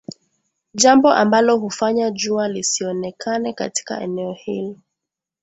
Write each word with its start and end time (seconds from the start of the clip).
Jambo 0.73 1.11
ambalo 1.13 1.57
hufanya 1.57 2.11
jua 2.11 2.47
lisionekane 2.47 3.53
katika 3.53 4.01
eneo 4.01 4.33
hilo 4.33 4.75